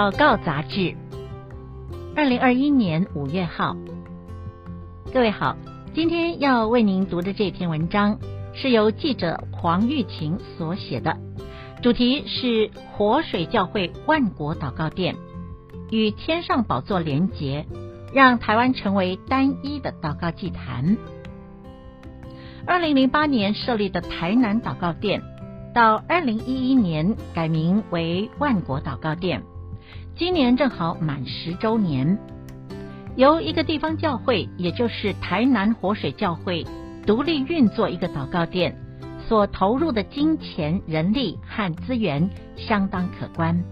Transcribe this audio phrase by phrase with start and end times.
[0.00, 0.96] 祷告杂志，
[2.16, 3.76] 二零二一年五月号。
[5.12, 5.58] 各位好，
[5.92, 8.18] 今天要为您读的这篇文章
[8.54, 11.18] 是由记者黄玉琴所写的，
[11.82, 15.16] 主题是活水教会万国祷告殿
[15.90, 17.66] 与天上宝座连结，
[18.14, 20.96] 让台湾成为单一的祷告祭坛。
[22.66, 25.20] 二零零八年设立的台南祷告殿，
[25.74, 29.42] 到二零一一年改名为万国祷告殿，
[30.16, 32.18] 今年正好满十周年。
[33.16, 36.66] 由一个地方教会，也就是台南活水教会，
[37.06, 38.76] 独立运作一个祷告殿，
[39.26, 43.62] 所投入的金钱、人力和资源相当可观。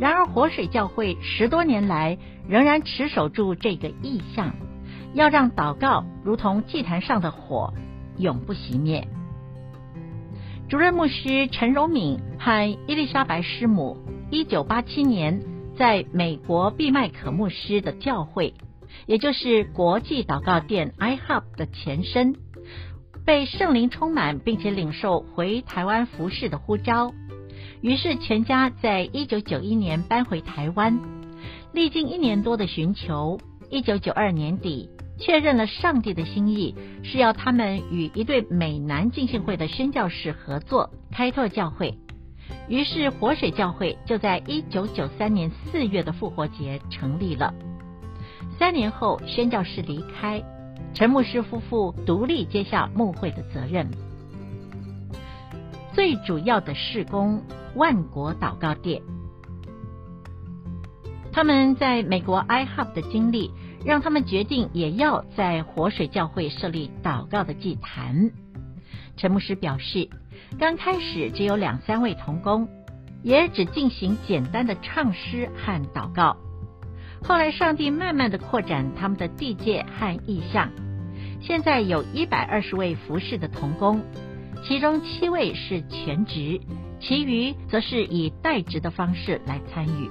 [0.00, 4.54] 然而，活水教会十多年来仍然持守住这个意向，
[5.14, 7.72] 要让祷告如同祭坛上的火。
[8.18, 9.08] 永不熄灭。
[10.68, 13.96] 主任牧师陈荣敏和伊丽莎白师母，
[14.32, 15.42] 一九八七年
[15.76, 18.54] 在美国毕麦可牧师的教会，
[19.04, 22.36] 也就是国际祷告殿 （IHOP） 的前身，
[23.26, 27.12] 被圣灵充满，并且领受回台湾服饰的呼召，
[27.82, 30.98] 于是全家在一九九一年搬回台湾，
[31.74, 34.88] 历经一年多的寻求，一九九二年底。
[35.18, 41.98] 确认了上帝的心意是要他们与一对美南浸信会的宣教士合作开拓教会，
[42.68, 47.52] 于是活水教会就在一九九三年四月的复活节成立了。
[48.58, 50.42] 三年后，宣教士离开，
[50.94, 53.90] 陈牧师夫妇独立接下牧会的责任。
[55.92, 57.42] 最主要的事工
[57.74, 59.02] 万国祷告殿，
[61.32, 63.50] 他们在美国 iHub 的经历。
[63.84, 68.30] 让他们决定也要在活水教会设立祷告的祭坛。
[69.16, 70.08] 陈牧师表示，
[70.58, 72.68] 刚开始只有两三位童工，
[73.22, 76.36] 也只进行简单的唱诗和祷告。
[77.24, 80.70] 后来，上帝慢慢的扩展他们的地界和意向，
[81.40, 84.02] 现在有一百二十位服侍的童工，
[84.64, 86.60] 其中七位是全职，
[87.00, 90.10] 其余则是以代职的方式来参与。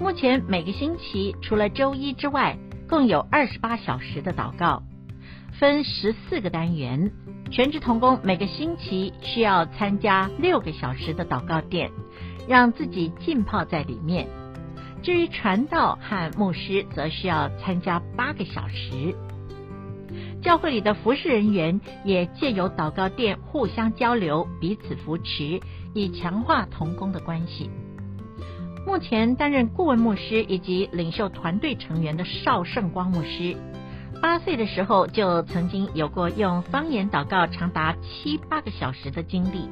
[0.00, 2.56] 目前每个星期除了周一之外，
[2.88, 4.82] 共有二十八小时的祷告，
[5.58, 7.10] 分十四个单元。
[7.50, 11.90] 全职童工每个星期需要参加六个小时的祷告殿，
[12.48, 14.26] 让自己浸泡在里面。
[15.02, 19.14] 至于传道和牧师，则需要参加八个小时。
[20.42, 25.60] 教会里的服侍人员也借由祷告殿互相交流，彼此扶持，
[25.94, 27.70] 以强化同工的关系。
[28.86, 33.56] 目前担任顾问牧师以及领袖团队成员的邵圣光牧师，
[34.24, 39.68] 八岁的时候就曾经有过用方言祷告长达七八个小时的经历。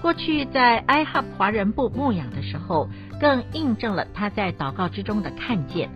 [0.00, 2.88] 过去在 IHOP 华人部牧养的时候，
[3.20, 5.90] 更印证了他在祷告之中的看见。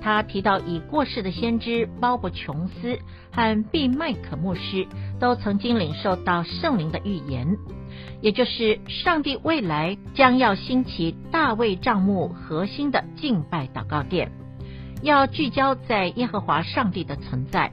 [0.00, 3.00] 他提到已过世的先知鲍伯琼斯
[3.32, 4.86] 和毕麦可牧师
[5.18, 7.58] 都曾经领受到圣灵的预言。
[8.20, 14.30] 也就是上帝未来将要兴起大卫帐幕核心的敬拜祷告殿，
[15.02, 17.72] 要聚焦在耶和华上帝的存在，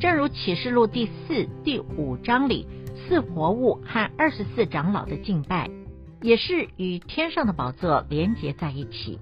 [0.00, 5.70] 正如启示录第四、第五章里四活物和二十四长老的敬拜，
[6.20, 9.20] 也是与天上的宝座连结在一起。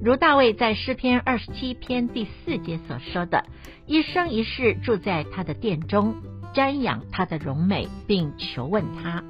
[0.00, 3.44] 如大卫在诗篇二十七篇第四节所说的
[3.86, 6.14] ：“一生一世住在他的殿中，
[6.54, 9.24] 瞻仰他的荣美，并求问他。”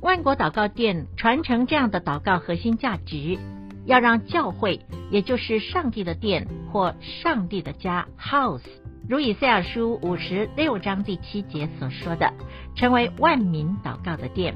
[0.00, 3.38] 万国祷告殿传承这样的祷告核心价值，
[3.86, 4.80] 要让教会，
[5.10, 8.60] 也就是上帝的殿或上帝的家 （house），
[9.08, 12.32] 如以赛亚书五十六章第七节所说的，
[12.76, 14.54] 成为万民祷告的殿。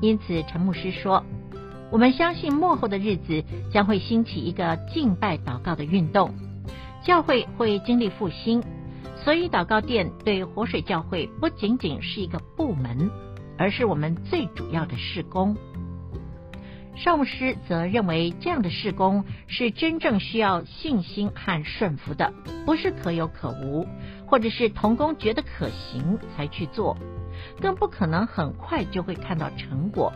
[0.00, 1.24] 因此，陈牧师说，
[1.90, 6.34] 我们相信末后的日子将会兴起一个敬拜祷告的运动，
[7.04, 8.62] 教会会经历复兴，
[9.24, 13.10] 所以祷告殿对活水教会不仅仅是一个部门。
[13.58, 15.54] 而是我们最主要的事工。
[16.96, 22.32] 邵牧师则认为，这样的事工是真正需要信心和顺服的，
[22.66, 23.86] 不是可有可无，
[24.26, 26.96] 或者是同工觉得可行才去做，
[27.60, 30.12] 更不可能很快就会看到成果。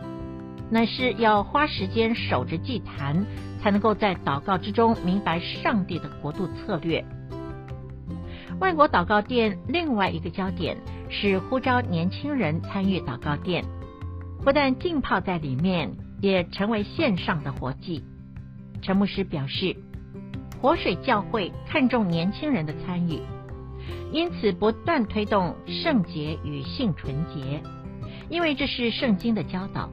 [0.69, 3.25] 乃是要花时间守着祭坛，
[3.61, 7.03] 才能够在祷告之中明白上帝的国度策略。
[8.59, 10.77] 万国祷告殿另外一个焦点。
[11.07, 13.63] 是呼召年轻人参与祷告殿，
[14.43, 15.95] 不但浸泡在里面，
[16.25, 18.03] 也成为线上的活祭。
[18.81, 19.75] 陈牧师表示，
[20.59, 23.21] 活水教会看重年轻人的参与，
[24.11, 27.61] 因此不断推动圣洁与性纯洁，
[28.27, 29.91] 因为这是圣经的教导，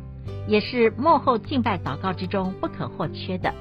[0.48, 3.52] 也是幕后敬拜祷告之中不可或缺的。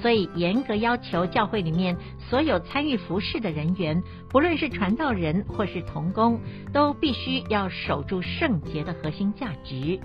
[0.00, 1.96] 所以严格要求教会里面
[2.30, 4.00] 所有参与服事的人员，
[4.30, 6.38] 不论是传道人或是同工，
[6.72, 9.98] 都必须要守住圣洁的核心价值，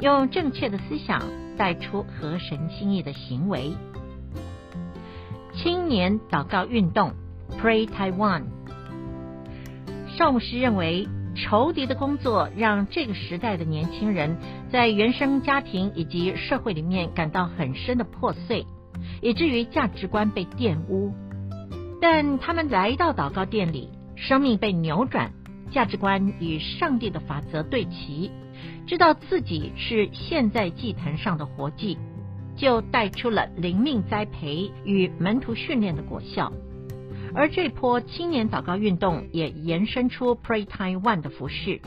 [0.00, 1.22] 用正确的思想
[1.56, 3.72] 带出合神心意的行为。
[5.54, 7.12] 青年祷告运动
[7.60, 8.44] ，Pray Taiwan。
[10.16, 14.36] 邵牧师认为，仇敌的工作让这个时代的年轻人
[14.70, 18.66] 在原生家庭以及社会里面感到很深的破碎。
[19.20, 21.12] 以至于价值观被玷污，
[22.00, 25.32] 但他们来到祷告殿里，生命被扭转，
[25.70, 28.30] 价值观与上帝的法则对齐，
[28.86, 31.98] 知道自己是献在祭坛上的活祭，
[32.56, 36.52] 就带出了灵命栽培与门徒训练的果效。
[37.34, 41.80] 而这波青年祷告运动也延伸出 Pray Taiwan 的服饰，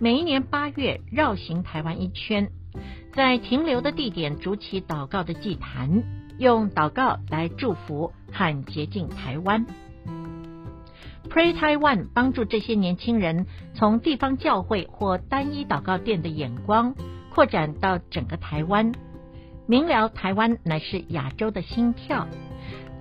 [0.00, 2.50] 每一年八月绕行台湾一圈，
[3.12, 6.02] 在停留的地点筑起祷告的祭坛。
[6.38, 9.66] 用祷告来祝福和洁净台湾
[11.30, 16.94] ，Pray Taiwan 帮助这些年轻人从地方教会或单一祷告殿的眼光
[17.32, 18.92] 扩展到整个台湾，
[19.66, 22.26] 明了台湾乃是亚洲的心跳。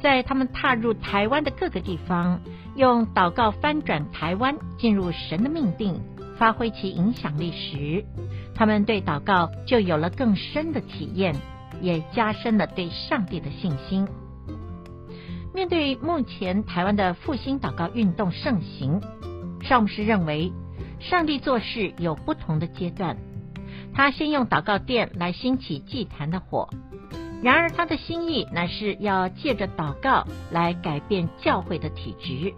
[0.01, 2.39] 在他们踏入台湾的各个地方，
[2.75, 5.99] 用祷告翻转台湾进入神的命定，
[6.37, 8.05] 发挥其影响力时，
[8.55, 11.35] 他们对祷告就有了更深的体验。
[11.81, 14.05] 也加深了对上帝的信心。
[15.53, 19.01] 面对目前台湾的复兴祷告运动盛行，
[19.61, 20.53] 邵牧师认为，
[20.99, 23.17] 上帝做事有不同的阶段。
[23.93, 26.69] 他先用祷告殿来兴起祭坛的火，
[27.41, 32.53] 然而他的心意乃是要借着祷告来改变教会的体质。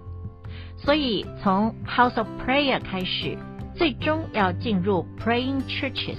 [0.78, 3.38] 所以从 House of Prayer 开始，
[3.76, 6.18] 最终要进入 Praying Churches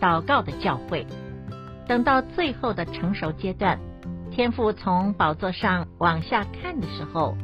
[0.00, 1.06] 祷告的教会。
[1.86, 3.78] 等到最后的成熟阶段，
[4.34, 7.36] 天父从宝座上往下看的时候，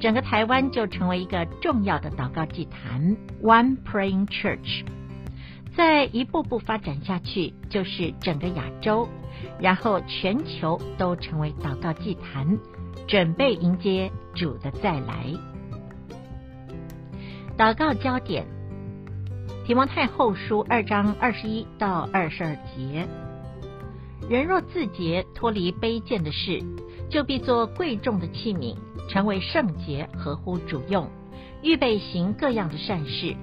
[0.00, 4.86] 整个台湾就成为一个重要的祷告祭坛 （One Praying Church）。
[5.76, 9.10] 再一步步发展下去，就是整个亚洲，
[9.60, 12.58] 然后全球都成为祷告祭坛，
[13.06, 15.26] 准备迎接主的再来。
[17.58, 18.46] 祷告焦点：
[19.66, 23.06] 提摩太后书二章二十一到二十二节。
[24.28, 26.62] 人若自洁，脱离卑贱的事，
[27.08, 28.76] 就必做贵重的器皿，
[29.08, 31.08] 成为圣洁，合乎主用，
[31.62, 33.34] 预备行各样的善事。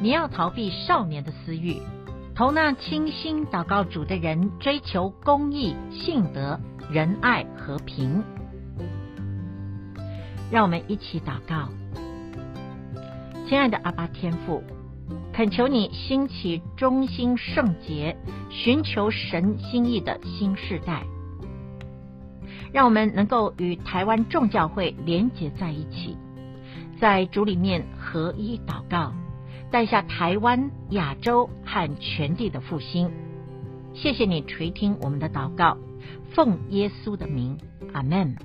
[0.00, 1.76] 你要逃避少年的私欲，
[2.36, 8.22] 投那清心祷告主的人，追求公义、信德、仁爱、和平。
[10.52, 11.68] 让我们一起祷告，
[13.48, 14.62] 亲爱的阿爸天父。
[15.40, 18.14] 恳求你兴起忠心圣洁、
[18.50, 21.06] 寻求神心意的新世代，
[22.74, 26.18] 让我们能够与台湾众教会连结在一起，
[27.00, 29.14] 在主里面合一祷告，
[29.70, 33.10] 带下台湾、亚洲和全地的复兴。
[33.94, 35.78] 谢谢你垂听我们的祷告，
[36.34, 37.56] 奉耶稣的名，
[37.94, 38.36] 阿门。